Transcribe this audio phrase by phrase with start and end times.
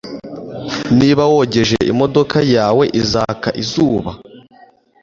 [0.99, 4.11] Niba wogeje imodoka yawe izaka izuba